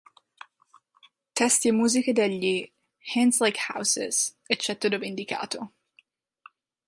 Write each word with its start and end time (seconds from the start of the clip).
Testi 1.35 1.67
e 1.67 1.71
musiche 1.71 2.11
degli 2.11 2.67
Hands 3.13 3.39
Like 3.41 3.59
Houses, 3.75 4.35
eccetto 4.47 4.89
dove 4.89 5.05
indicato. 5.05 5.73